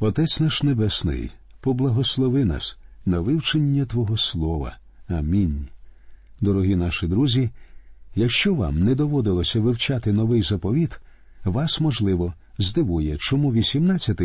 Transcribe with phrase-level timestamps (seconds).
[0.00, 4.76] Отець наш Небесний, поблагослови нас на вивчення Твого Слова.
[5.08, 5.66] Амінь.
[6.40, 7.50] Дорогі наші друзі.
[8.14, 11.00] Якщо вам не доводилося вивчати новий заповіт,
[11.44, 14.20] вас, можливо, здивує, чому 18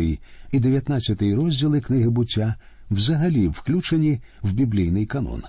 [0.52, 2.54] і 19 розділи книги буття
[2.90, 5.42] взагалі включені в біблійний канон.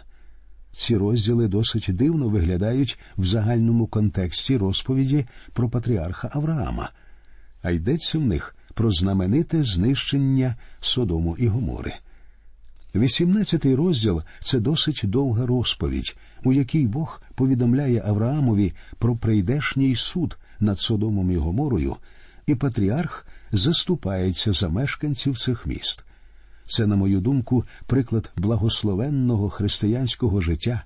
[0.72, 6.90] Ці розділи досить дивно виглядають в загальному контексті розповіді про патріарха Авраама,
[7.62, 11.94] а йдеться в них про знамените знищення Содому і Гомори.
[12.96, 20.80] 18 розділ це досить довга розповідь, у якій Бог повідомляє Авраамові про прийдешній суд над
[20.80, 21.96] Содомом і Гоморою,
[22.48, 26.06] і патріарх заступається за мешканців цих міст.
[26.68, 30.84] Це, на мою думку, приклад благословенного християнського життя,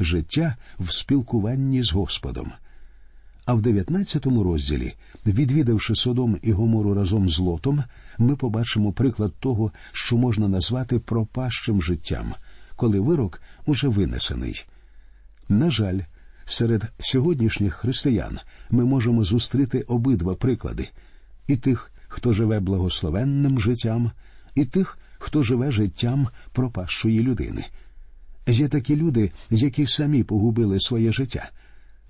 [0.00, 2.52] життя в спілкуванні з Господом.
[3.46, 4.94] А в 19 розділі,
[5.26, 7.84] відвідавши Содом і Гомору разом з Лотом,
[8.18, 12.34] ми побачимо приклад того, що можна назвати пропащим життям,
[12.76, 14.64] коли вирок уже винесений.
[15.48, 16.00] На жаль,
[16.44, 18.38] серед сьогоднішніх християн
[18.70, 20.88] ми можемо зустріти обидва приклади
[21.46, 24.10] і тих, хто живе благословенним життям,
[24.54, 27.64] і тих, хто живе життям пропащої людини.
[28.46, 31.50] Є такі люди, які самі погубили своє життя.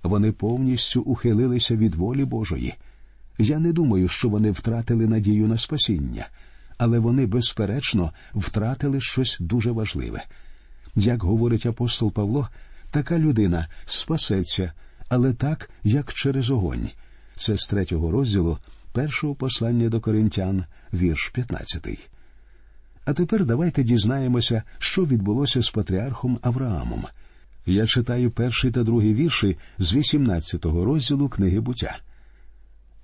[0.03, 2.75] Вони повністю ухилилися від волі Божої.
[3.37, 6.27] Я не думаю, що вони втратили надію на спасіння,
[6.77, 10.23] але вони, безперечно, втратили щось дуже важливе.
[10.95, 12.49] Як говорить апостол Павло,
[12.91, 14.71] така людина спасеться,
[15.09, 16.89] але так, як через огонь.
[17.35, 18.57] Це з третього розділу
[18.93, 22.09] першого послання до коринтян, вірш 15.
[23.05, 27.05] А тепер давайте дізнаємося, що відбулося з патріархом Авраамом.
[27.65, 31.97] Я читаю перший та другий вірші з 18-го розділу книги буття.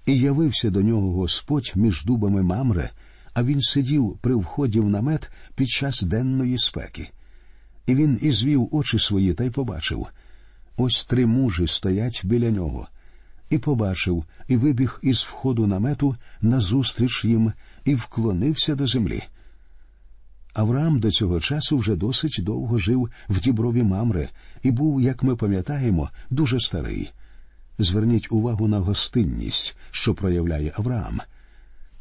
[0.05, 2.89] І явився до нього Господь між дубами Мамре,
[3.33, 7.09] а він сидів при вході в намет під час денної спеки.
[7.85, 10.07] І він ізвів очі свої та й побачив
[10.77, 12.87] ось три мужі стоять біля нього,
[13.49, 17.53] і побачив, і вибіг із входу намету назустріч їм,
[17.85, 19.23] і вклонився до землі.
[20.53, 24.29] Авраам до цього часу вже досить довго жив в діброві Мамре
[24.63, 27.11] і був, як ми пам'ятаємо, дуже старий.
[27.79, 31.21] Зверніть увагу на гостинність, що проявляє Авраам.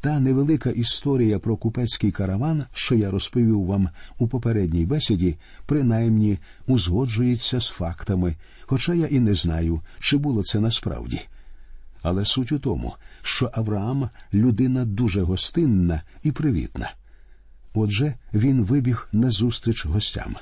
[0.01, 7.59] Та невелика історія про купецький караван, що я розповів вам у попередній бесіді, принаймні узгоджується
[7.59, 11.21] з фактами, хоча я і не знаю, чи було це насправді.
[12.01, 16.93] Але суть у тому, що Авраам людина дуже гостинна і привітна.
[17.73, 20.35] Отже, він вибіг назустріч гостям.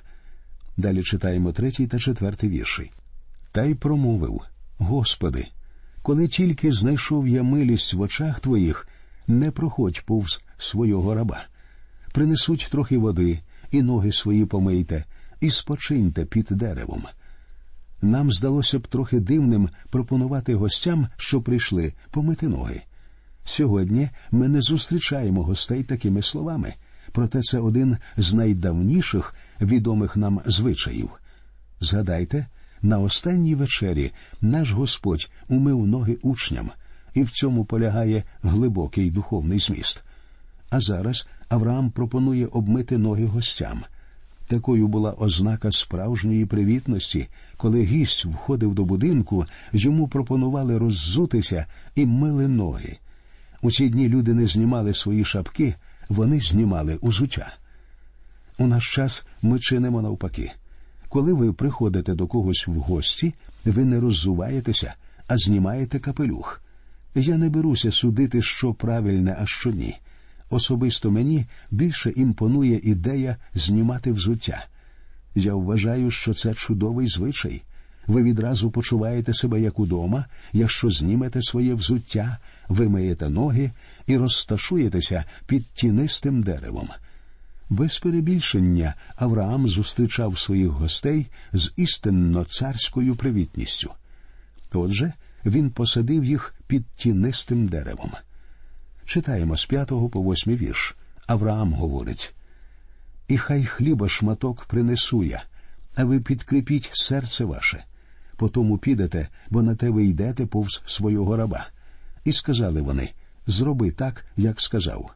[0.78, 2.92] Далі читаємо третій та четвертий вірші.
[3.52, 4.42] Та й промовив
[4.80, 5.48] Господи,
[6.02, 8.88] коли тільки знайшов я милість в очах твоїх,
[9.28, 11.46] не проходь повз свого раба.
[12.14, 13.40] Принесуть трохи води,
[13.72, 15.06] і ноги свої помийте,
[15.42, 17.04] і спочиньте під деревом.
[18.02, 22.82] Нам здалося б трохи дивним пропонувати гостям, що прийшли, помити ноги.
[23.46, 26.74] Сьогодні ми не зустрічаємо гостей такими словами,
[27.12, 31.10] проте це один з найдавніших відомих нам звичаїв.
[31.80, 32.48] Згадайте,
[32.82, 36.72] на останній вечері наш Господь умив ноги учням,
[37.14, 40.04] і в цьому полягає глибокий духовний зміст.
[40.70, 43.84] А зараз Авраам пропонує обмити ноги гостям.
[44.48, 51.66] Такою була ознака справжньої привітності, коли гість входив до будинку, йому пропонували роззутися
[51.96, 52.98] і мили ноги.
[53.62, 55.76] У ці дні люди не знімали свої шапки,
[56.10, 57.54] вони знімали узуття.
[58.58, 60.52] У наш час ми чинимо навпаки.
[61.10, 63.34] Коли ви приходите до когось в гості,
[63.66, 64.94] ви не роззуваєтеся,
[65.28, 66.62] а знімаєте капелюх.
[67.16, 69.98] Я не беруся судити, що правильне, а що ні.
[70.50, 74.66] Особисто мені більше імпонує ідея знімати взуття.
[75.36, 77.62] Я вважаю, що це чудовий звичай.
[78.08, 82.38] Ви відразу почуваєте себе як удома, якщо знімете своє взуття,
[82.68, 83.72] вимиєте ноги
[84.08, 86.90] і розташуєтеся під тінистим деревом.
[87.70, 93.92] Без перебільшення Авраам зустрічав своїх гостей з істинно царською привітністю.
[94.74, 95.14] Отже,
[95.46, 98.12] він посадив їх під тінистим деревом.
[99.06, 100.96] Читаємо з п'ятого по восьмий вірш.
[101.28, 102.36] Авраам говорить
[103.28, 105.44] І хай хліба шматок принесу я,
[105.96, 107.84] а ви підкріпіть серце ваше.
[108.36, 111.68] Потому підете, бо на те ви йдете повз свого раба.
[112.26, 113.10] І сказали вони
[113.48, 115.12] Зроби так, як сказав.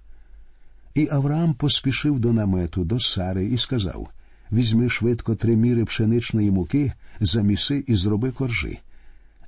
[0.96, 4.10] І Авраам поспішив до намету, до Сари, і сказав
[4.52, 8.80] Візьми швидко три міри пшеничної муки, заміси і зроби коржі.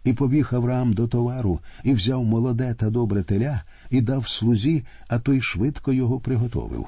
[0.03, 5.19] І побіг Авраам до товару, і взяв молоде та добре теля, і дав слузі, а
[5.19, 6.87] той швидко його приготовив.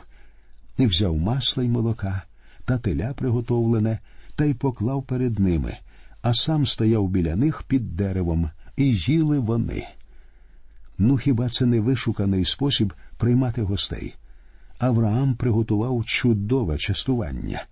[0.78, 2.24] І взяв масла й молока,
[2.66, 4.00] та теля приготовлене,
[4.36, 5.78] та й поклав перед ними,
[6.22, 9.88] а сам стояв біля них під деревом, і їли вони.
[10.98, 14.16] Ну, хіба це не вишуканий спосіб приймати гостей?
[14.80, 17.66] Авраам приготував чудове частування.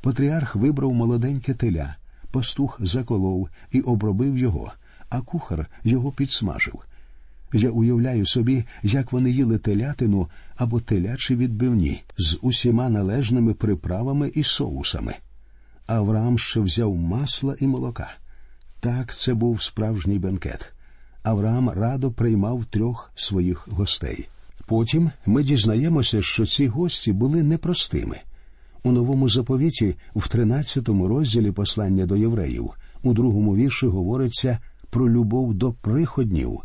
[0.00, 1.96] Патріарх вибрав молоденьке теля,
[2.30, 4.72] пастух заколов і обробив його,
[5.08, 6.74] а кухар його підсмажив.
[7.52, 14.42] Я уявляю собі, як вони їли телятину або телячі відбивні з усіма належними приправами і
[14.42, 15.14] соусами.
[15.86, 18.10] Авраам ще взяв масла і молока.
[18.80, 20.72] Так це був справжній бенкет.
[21.22, 24.28] Авраам радо приймав трьох своїх гостей.
[24.70, 28.16] Потім ми дізнаємося, що ці гості були непростими.
[28.82, 32.70] У новому заповіті, в 13 розділі послання до євреїв,
[33.02, 34.58] у другому вірші говориться
[34.90, 36.60] про любов до приходнів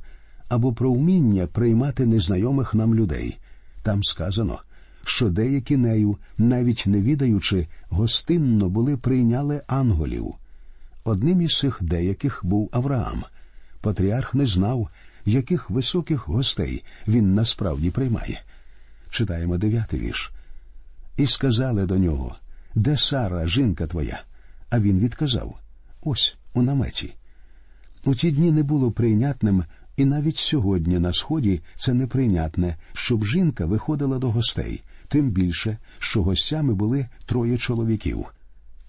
[0.49, 3.37] або про вміння приймати незнайомих нам людей.
[3.83, 4.59] Там сказано,
[5.03, 10.33] що деякі нею, навіть не відаючи, гостинно були прийняли анголів.
[11.03, 13.23] Одним із цих деяких був Авраам.
[13.81, 14.89] Патріарх не знав,
[15.25, 18.41] яких високих гостей він насправді приймає.
[19.09, 20.31] Читаємо дев'ятий вірш.
[21.17, 22.35] І сказали до нього
[22.75, 24.23] Де Сара, жінка твоя?
[24.69, 25.59] А він відказав
[26.01, 27.13] Ось у наметі.
[28.05, 29.63] У ті дні не було прийнятним,
[29.97, 36.23] і навіть сьогодні на сході це неприйнятне, щоб жінка виходила до гостей, тим більше, що
[36.23, 38.25] гостями були троє чоловіків.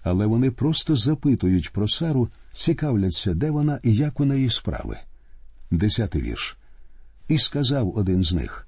[0.03, 4.97] Але вони просто запитують про Сару, цікавляться, де вона і як у неї справи.
[5.71, 6.57] Десятий вірш.
[7.27, 8.67] І сказав один з них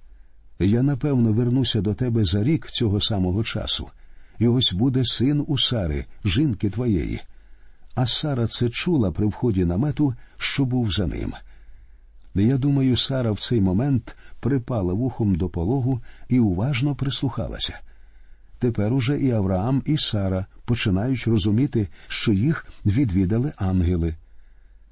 [0.60, 3.90] Я напевно вернуся до тебе за рік цього самого часу,
[4.40, 7.22] і ось буде син у Сари, жінки твоєї.
[7.96, 11.34] А Сара це чула при вході намету, що був за ним.
[12.36, 17.80] Я думаю, Сара в цей момент припала вухом до пологу і уважно прислухалася.
[18.60, 24.16] Тепер уже і Авраам, і Сара починають розуміти, що їх відвідали ангели.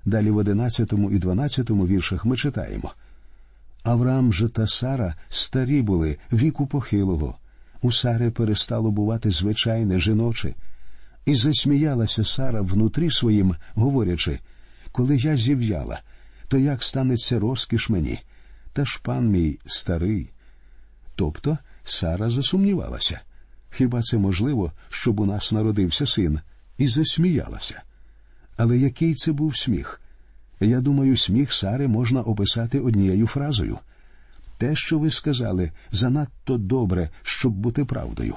[0.08, 2.94] Далі в одинадцятому і дванадцятому віршах ми читаємо
[3.84, 7.38] Авраам же та Сара старі були віку похилого.
[7.82, 10.54] У Сари перестало бувати звичайне жіноче.
[11.26, 14.40] І засміялася Сара внутрі своїм, говорячи
[14.92, 16.02] коли я зів'яла,
[16.48, 18.20] то як станеться розкіш мені?
[18.74, 20.30] Та ж пан мій старий.
[21.16, 23.20] Тобто Сара засумнівалася.
[23.72, 26.40] Хіба це можливо, щоб у нас народився син?
[26.78, 27.82] І засміялася.
[28.58, 30.02] Але який це був сміх?
[30.60, 33.80] Я думаю, сміх Сари можна описати однією фразою.
[34.58, 38.36] Те, що ви сказали, занадто добре, щоб бути правдою.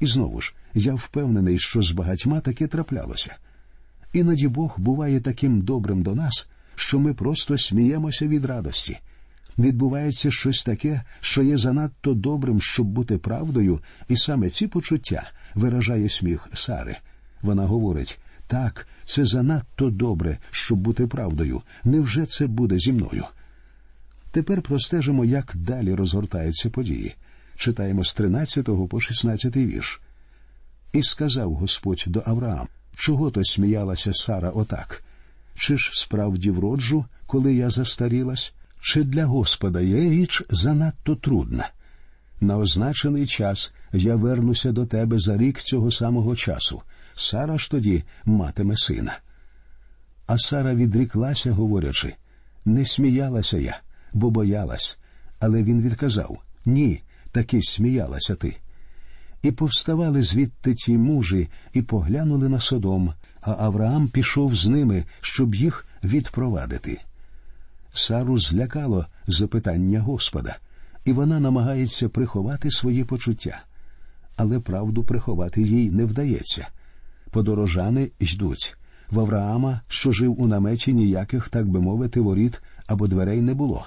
[0.00, 3.36] І знову ж, я впевнений, що з багатьма таке траплялося.
[4.12, 8.98] Іноді Бог буває таким добрим до нас, що ми просто сміємося від радості.
[9.58, 16.08] Відбувається щось таке, що є занадто добрим, щоб бути правдою, і саме ці почуття виражає
[16.08, 16.96] сміх Сари.
[17.42, 21.62] Вона говорить так, це занадто добре, щоб бути правдою.
[21.84, 23.24] Невже це буде зі мною?
[24.30, 27.14] Тепер простежимо, як далі розгортаються події.
[27.56, 30.00] Читаємо з 13 по 16 вірш.
[30.92, 35.04] І сказав Господь до Авраам, чого то сміялася Сара отак?
[35.54, 41.70] Чи ж справді вроджу, коли я застарілась, чи для Господа є річ занадто трудна?
[42.42, 46.82] На означений час я вернуся до тебе за рік цього самого часу.
[47.14, 49.18] Сара ж тоді матиме сина.
[50.26, 52.14] А Сара відріклася, говорячи
[52.64, 53.80] не сміялася я,
[54.12, 54.98] бо боялась.
[55.40, 58.56] Але він відказав Ні, таки сміялася ти.
[59.42, 65.54] І повставали звідти ті мужі і поглянули на содом, а Авраам пішов з ними, щоб
[65.54, 67.00] їх відпровадити.
[67.92, 70.56] Сару злякало запитання Господа,
[71.04, 73.62] і вона намагається приховати свої почуття,
[74.36, 76.68] але правду приховати їй не вдається.
[77.30, 78.76] Подорожани йдуть.
[79.10, 83.86] В Авраама, що жив у наметі, ніяких, так би мовити, воріт або дверей не було.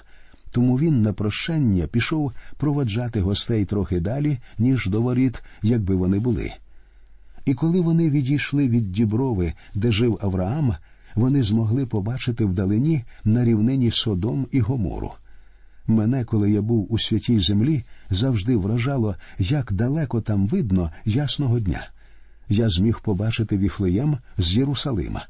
[0.51, 6.51] Тому він на прощання пішов проваджати гостей трохи далі, ніж до воріт, якби вони були.
[7.45, 10.75] І коли вони відійшли від діброви, де жив Авраам,
[11.15, 15.11] вони змогли побачити вдалині на рівнині Содом і Гомору.
[15.87, 21.87] Мене, коли я був у святій землі, завжди вражало, як далеко там видно ясного дня.
[22.49, 25.25] Я зміг побачити Віфлеєм з Єрусалима.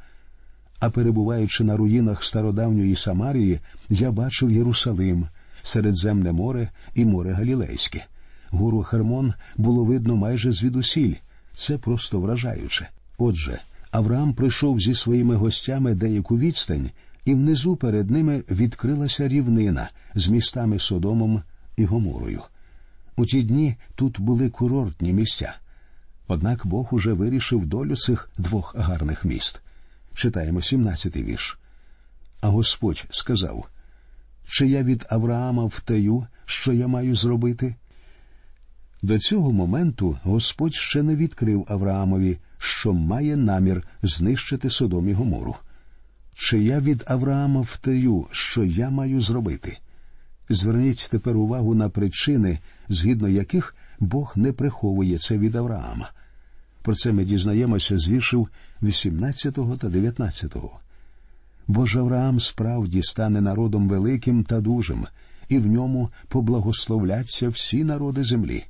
[0.80, 3.60] А перебуваючи на руїнах стародавньої Самарії,
[3.90, 5.28] я бачив Єрусалим,
[5.64, 8.06] Середземне море і море Галілейське.
[8.50, 11.14] Гору Хермон було видно майже звідусіль.
[11.54, 12.90] Це просто вражаюче.
[13.18, 13.60] Отже,
[13.92, 16.90] Авраам прийшов зі своїми гостями деяку відстань,
[17.25, 21.44] і внизу перед ними відкрилася рівнина з містами Содомом
[21.77, 22.41] і Гоморою.
[23.15, 25.55] У ті дні тут були курортні місця.
[26.27, 29.62] Однак Бог уже вирішив долю цих двох гарних міст.
[30.15, 31.60] Читаємо 17-й вірш.
[32.41, 33.67] А Господь сказав:
[34.48, 37.75] Чи я від Авраама втаю, що я маю зробити?
[39.01, 45.55] До цього моменту Господь ще не відкрив Авраамові, що має намір знищити Содом і Гомору.
[46.36, 49.77] Чи я від Авраама втаю, що я маю зробити?
[50.50, 56.12] Зверніть тепер увагу на причини, згідно яких Бог не приховує це від Авраама.
[56.82, 58.50] Про це ми дізнаємося з віршів
[58.84, 60.56] 18 та 19.
[61.68, 65.08] Бо ж Авраам справді стане народом великим та дужим,
[65.50, 68.63] і в ньому поблагословляться всі народи землі.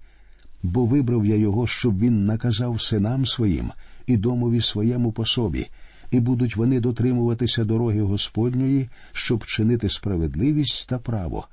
[0.63, 3.71] Бо вибрав я його, щоб він наказав синам своїм
[4.07, 5.67] і домові своєму по собі,
[6.15, 11.47] і будуть вони дотримуватися дороги Господньої, щоб чинити справедливість та право,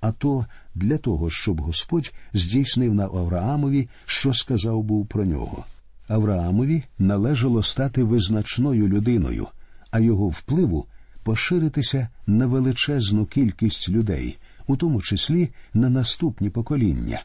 [0.00, 5.64] а то для того, щоб Господь здійснив на Авраамові, що сказав був про нього.
[6.08, 9.46] Авраамові належало стати визначною людиною,
[9.90, 10.86] а його впливу
[11.22, 17.22] поширитися на величезну кількість людей, у тому числі на наступні покоління.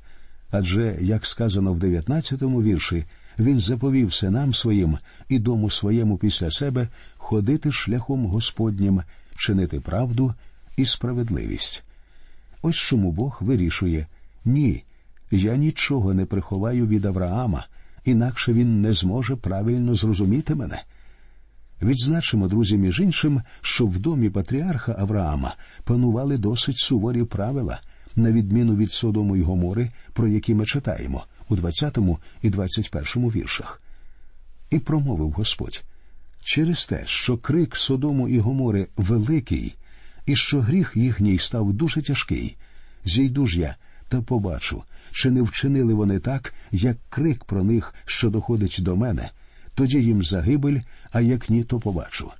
[0.51, 3.05] Адже, як сказано в 19-му вірші,
[3.39, 4.97] він заповів синам своїм
[5.29, 9.01] і дому своєму після себе ходити шляхом Господнім,
[9.35, 10.33] чинити правду
[10.77, 11.83] і справедливість.
[12.61, 14.07] Ось чому Бог вирішує
[14.45, 14.83] ні,
[15.31, 17.67] я нічого не приховаю від Авраама,
[18.05, 20.83] інакше він не зможе правильно зрозуміти мене.
[21.81, 27.81] Відзначимо, друзі, між іншим, що в домі патріарха Авраама панували досить суворі правила,
[28.15, 31.97] на відміну від Содому й Гомори, про які ми читаємо у 20
[32.41, 33.81] і 21 віршах.
[34.69, 35.83] І промовив Господь
[36.41, 39.75] через те, що крик Содому і Гомори великий,
[40.25, 42.57] і що гріх їхній став дуже тяжкий.
[43.05, 43.75] Зійду ж я
[44.07, 49.29] та побачу, чи не вчинили вони так, як крик про них, що доходить до мене,
[49.75, 50.79] тоді їм загибель,
[51.11, 52.31] а як ні, то побачу.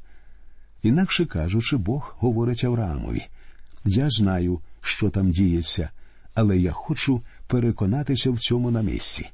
[0.83, 3.25] Інакше кажучи, Бог говорить Авраамові
[3.85, 5.89] Я знаю, що там діється,
[6.33, 9.27] але я хочу переконатися в цьому на місці.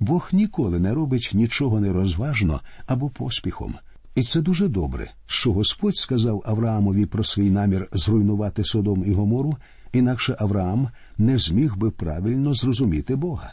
[0.00, 3.74] Бог ніколи не робить нічого нерозважно або поспіхом.
[4.14, 9.56] І це дуже добре, що Господь сказав Авраамові про свій намір зруйнувати Содом і Гомору,
[9.92, 10.88] інакше Авраам
[11.18, 13.52] не зміг би правильно зрозуміти Бога.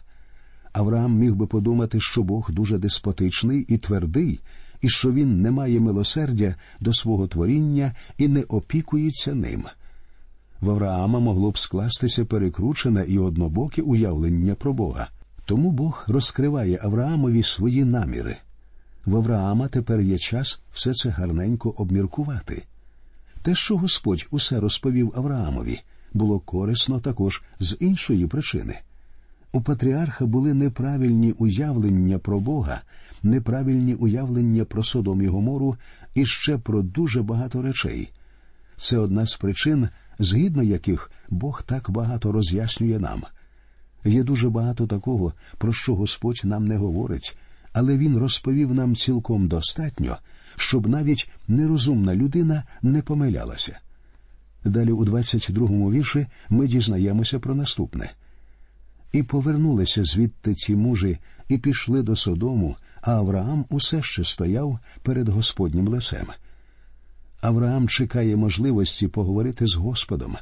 [0.74, 4.40] Авраам міг би подумати, що Бог дуже деспотичний і твердий,
[4.82, 9.64] і що він не має милосердя до свого творіння і не опікується ним.
[10.64, 15.10] В Авраама могло б скластися перекручене і однобоке уявлення про Бога.
[15.46, 18.38] Тому Бог розкриває Авраамові свої наміри.
[19.06, 22.64] В Авраама тепер є час все це гарненько обміркувати.
[23.42, 25.80] Те, що Господь усе розповів Авраамові,
[26.14, 28.80] було корисно також з іншої причини.
[29.52, 32.82] У патріарха були неправильні уявлення про Бога,
[33.24, 35.78] неправильні уявлення про Содом і Гомору
[36.16, 38.10] і ще про дуже багато речей.
[38.78, 39.90] Це одна з причин,
[40.24, 43.24] згідно яких Бог так багато роз'яснює нам.
[44.06, 47.38] Є дуже багато такого, про що Господь нам не говорить,
[47.74, 50.18] але Він розповів нам цілком достатньо,
[50.56, 53.80] щоб навіть нерозумна людина не помилялася.
[54.66, 58.12] Далі у 22-му вірші ми дізнаємося про наступне.
[59.12, 61.18] І повернулися звідти ці мужі,
[61.50, 66.28] і пішли до Содому, а Авраам усе ще стояв перед Господнім лицем.
[67.44, 70.36] Авраам чекає можливості поговорити з Господом.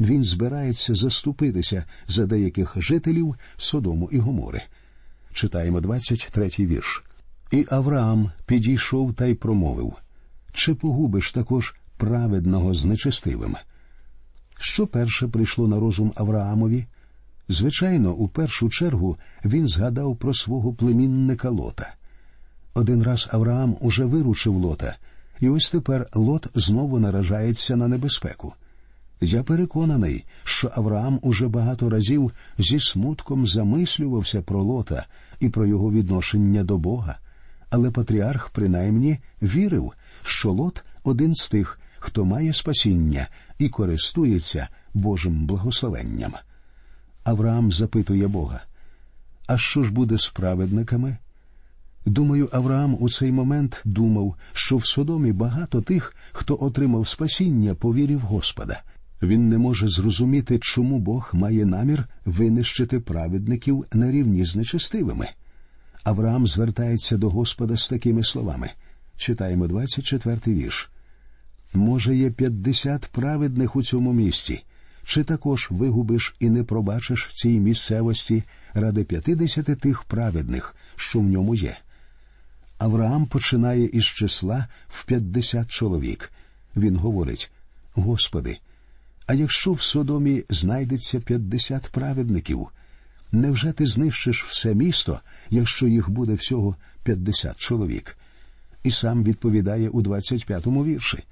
[0.00, 4.62] Він збирається заступитися за деяких жителів Содому і Гомори.
[5.32, 7.04] Читаємо 23-й вірш.
[7.50, 9.92] І Авраам підійшов та й промовив
[10.52, 13.56] Чи погубиш також праведного з нечестивим?
[14.60, 16.86] Що перше прийшло на розум Авраамові?
[17.48, 21.94] Звичайно, у першу чергу він згадав про свого племінника Лота.
[22.74, 24.96] Один раз Авраам уже виручив Лота,
[25.40, 28.54] і ось тепер Лот знову наражається на небезпеку.
[29.20, 35.06] Я переконаний, що Авраам уже багато разів зі смутком замислювався про Лота
[35.40, 37.18] і про його відношення до Бога,
[37.70, 39.92] але патріарх принаймні вірив,
[40.22, 43.28] що Лот один з тих, хто має спасіння
[43.58, 46.32] і користується Божим благословенням.
[47.24, 48.60] Авраам запитує Бога,
[49.46, 51.16] а що ж буде з праведниками?
[52.08, 57.94] Думаю, Авраам у цей момент думав, що в Содомі багато тих, хто отримав спасіння по
[57.94, 58.82] вірі в Господа.
[59.22, 65.28] Він не може зрозуміти, чому Бог має намір винищити праведників на рівні з нечестивими.
[66.04, 68.70] Авраам звертається до Господа з такими словами.
[69.16, 70.90] Читаємо 24-й вірш.
[71.74, 74.64] Може, є п'ятдесят праведних у цьому місці,
[75.04, 78.42] чи також вигубиш і не пробачиш цій місцевості
[78.74, 81.76] ради п'ятидесяти тих праведних, що в ньому є.
[82.78, 86.32] Авраам починає із числа в п'ятдесят чоловік.
[86.76, 87.50] Він говорить
[87.94, 88.58] Господи,
[89.26, 92.68] а якщо в Содомі знайдеться п'ятдесят праведників,
[93.32, 95.20] невже ти знищиш все місто,
[95.50, 98.18] якщо їх буде всього п'ятдесят чоловік?
[98.84, 101.24] І сам відповідає у двадцять п'ятому вірші.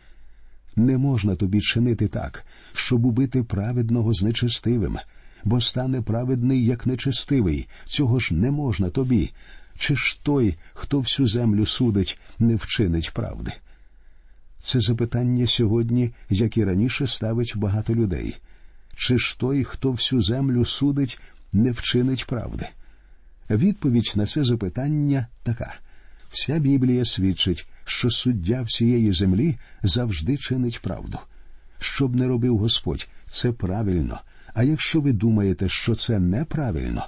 [0.77, 4.99] Не можна тобі чинити так, щоб убити праведного з нечестивим,
[5.45, 9.33] бо стане праведний, як нечестивий, цього ж не можна тобі.
[9.79, 13.53] Чи ж той, хто всю землю судить, не вчинить правди?
[14.59, 18.37] Це запитання сьогодні, як і раніше, ставить багато людей.
[18.97, 21.21] Чи ж той, хто всю землю судить,
[21.53, 22.67] не вчинить правди?
[23.51, 25.75] Відповідь на це запитання така
[26.31, 31.19] вся Біблія свідчить, що суддя всієї землі завжди чинить правду.
[31.79, 34.21] Щоб не робив Господь, це правильно.
[34.55, 37.07] А якщо ви думаєте, що це неправильно,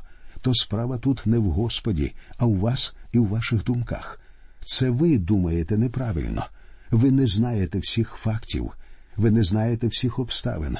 [0.49, 4.21] то справа тут не в Господі, а у вас і в ваших думках.
[4.61, 6.47] Це ви думаєте неправильно.
[6.91, 8.71] Ви не знаєте всіх фактів,
[9.17, 10.79] ви не знаєте всіх обставин.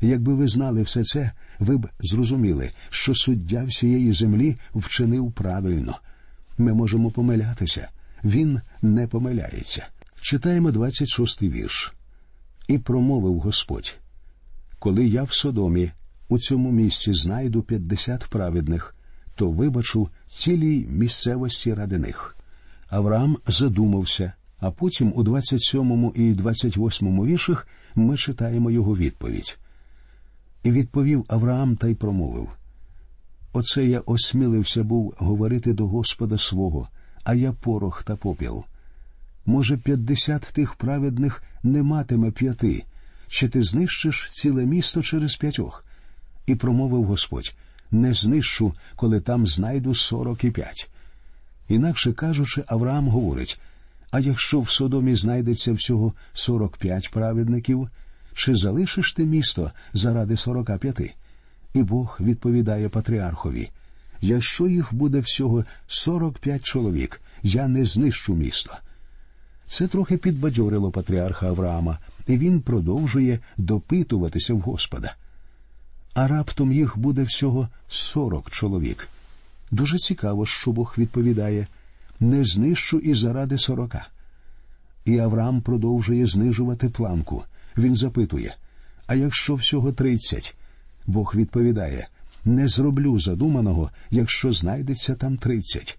[0.00, 5.98] Якби ви знали все це, ви б зрозуміли, що суддя всієї землі вчинив правильно.
[6.58, 7.88] Ми можемо помилятися,
[8.24, 9.86] він не помиляється.
[10.20, 11.94] Читаємо 26-й вірш.
[12.68, 13.96] І промовив Господь:
[14.78, 15.90] Коли я в Содомі
[16.28, 18.93] у цьому місці знайду п'ятдесят праведних,
[19.34, 22.36] то вибачу цілій місцевості ради них.
[22.88, 29.58] Авраам задумався, а потім у 27 і 28 віршах ми читаємо його відповідь.
[30.62, 32.48] І відповів Авраам та й промовив
[33.52, 36.88] Оце я осмілився був говорити до Господа свого,
[37.24, 38.64] а я порох та попіл.
[39.46, 42.84] Може, п'ятдесят тих праведних не матиме п'яти,
[43.28, 45.84] чи ти знищиш ціле місто через п'ятьох?
[46.46, 47.54] І промовив Господь
[47.94, 50.90] не знищу, коли там знайду сорок і п'ять.
[51.68, 53.60] Інакше кажучи, Авраам говорить
[54.14, 57.88] а якщо в Содомі знайдеться всього сорок п'ять праведників,
[58.34, 61.14] чи залишиш ти місто заради сорока п'яти?
[61.74, 63.70] І Бог відповідає патріархові
[64.20, 68.76] якщо їх буде всього сорок п'ять чоловік, я не знищу місто.
[69.66, 75.14] Це трохи підбадьорило патріарха Авраама, і він продовжує допитуватися в Господа.
[76.14, 79.08] А раптом їх буде всього сорок чоловік.
[79.70, 81.66] Дуже цікаво, що Бог відповідає
[82.20, 84.06] не знищу і заради сорока.
[85.04, 87.44] І Авраам продовжує знижувати планку.
[87.76, 88.56] Він запитує
[89.06, 90.56] А якщо всього тридцять?
[91.06, 92.08] Бог відповідає
[92.44, 95.98] не зроблю задуманого, якщо знайдеться там тридцять.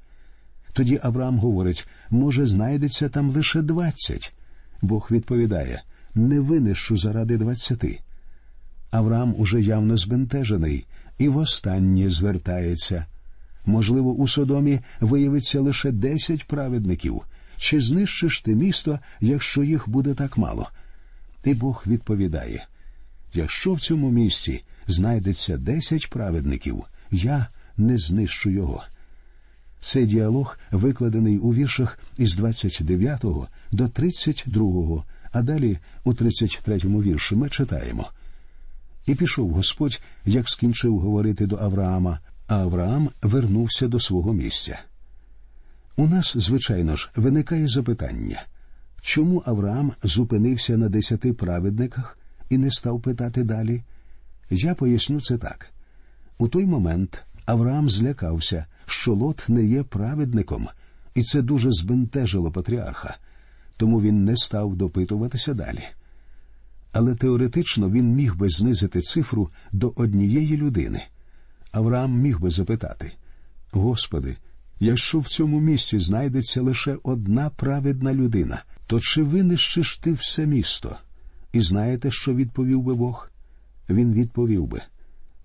[0.74, 4.34] Тоді Авраам говорить може, знайдеться там лише двадцять.
[4.82, 5.84] Бог відповідає
[6.16, 8.00] не винищу заради двадцяти.
[8.96, 10.86] Авраам уже явно збентежений
[11.18, 13.06] і востаннє звертається.
[13.66, 17.22] Можливо, у Содомі виявиться лише десять праведників.
[17.58, 20.70] Чи знищиш ти місто, якщо їх буде так мало?
[21.44, 22.68] І Бог відповідає
[23.36, 28.84] якщо в цьому місті знайдеться десять праведників, я не знищу його.
[29.82, 33.24] Цей діалог викладений у віршах із 29
[33.72, 38.12] до 32, а далі у 33 вірші ми читаємо.
[39.06, 44.80] І пішов Господь, як скінчив говорити до Авраама, а Авраам вернувся до свого місця.
[45.98, 48.46] У нас, звичайно ж, виникає запитання
[49.06, 52.18] чому Авраам зупинився на десяти праведниках
[52.50, 53.84] і не став питати далі?
[54.50, 55.68] Я поясню це так.
[56.38, 60.68] У той момент Авраам злякався, що Лот не є праведником,
[61.16, 63.18] і це дуже збентежило патріарха,
[63.78, 65.84] тому він не став допитуватися далі.
[66.96, 71.04] Але теоретично він міг би знизити цифру до однієї людини.
[71.72, 73.12] Авраам міг би запитати
[73.72, 74.38] Господи,
[74.80, 80.98] якщо в цьому місці знайдеться лише одна праведна людина, то чи винищиш ти все місто?
[81.54, 83.30] І знаєте, що відповів би Бог?
[83.90, 84.82] Він відповів би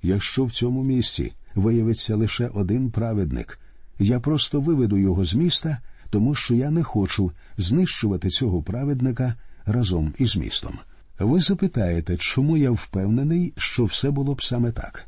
[0.03, 3.61] якщо в цьому місці виявиться лише один праведник,
[3.99, 5.79] я просто виведу його з міста,
[6.11, 9.35] тому що я не хочу знищувати цього праведника
[9.67, 10.79] разом із містом.
[11.21, 15.07] Ви запитаєте, чому я впевнений, що все було б саме так?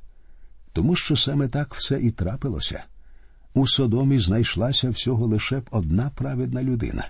[0.72, 2.84] тому що саме так все і трапилося.
[3.54, 7.08] У Содомі знайшлася всього лише б одна праведна людина.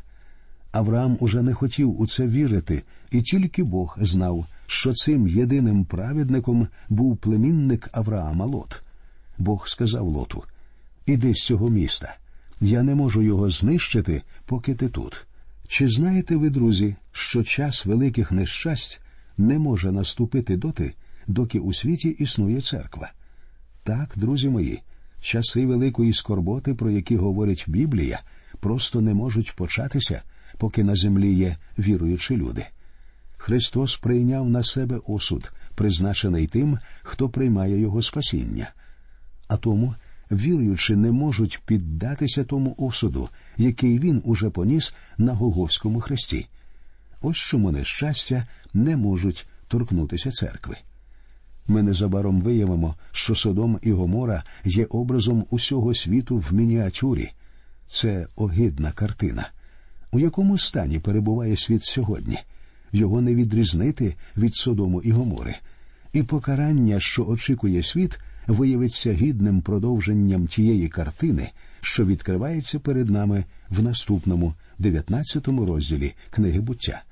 [0.73, 6.69] Авраам уже не хотів у це вірити, і тільки Бог знав, що цим єдиним праведником
[6.88, 8.83] був племінник Авраама Лот.
[9.38, 10.45] Бог сказав Лоту
[11.07, 12.17] Іди з цього міста.
[12.61, 15.27] Я не можу його знищити, поки ти тут.
[15.72, 19.00] Чи знаєте ви, друзі, що час великих нещасть
[19.38, 20.94] не може наступити доти,
[21.26, 23.12] доки у світі існує церква?
[23.82, 24.82] Так, друзі мої,
[25.20, 28.20] часи великої скорботи, про які говорить Біблія,
[28.61, 30.22] просто не можуть початися,
[30.58, 32.66] поки на землі є віруючі люди.
[33.37, 38.70] Христос прийняв на себе осуд, призначений тим, хто приймає Його спасіння.
[39.48, 39.94] А тому
[40.32, 43.28] віруючи, не можуть піддатися тому осуду,
[43.59, 46.47] який він уже поніс на Голговському хресті.
[47.21, 50.77] Ось чому нещастя не можуть торкнутися церкви.
[51.69, 57.31] Ми незабаром виявимо, що Содом і Гомора є образом усього світу в мініатюрі.
[57.87, 59.49] Це огидна картина.
[60.12, 62.38] У якому стані перебуває світ сьогодні?
[62.93, 65.55] Його не відрізнити від Содому і Гомори.
[66.12, 71.51] І покарання, що очікує світ, виявиться гідним продовженням тієї картини,
[71.83, 77.03] що відкривається перед нами в наступному 19 розділі книги буття.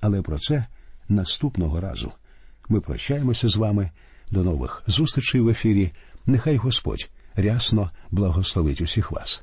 [0.00, 0.66] Але про це
[1.08, 2.12] наступного разу.
[2.68, 3.90] Ми прощаємося з вами.
[4.30, 5.92] До нових зустрічей в ефірі.
[6.26, 9.42] Нехай Господь рясно благословить усіх вас.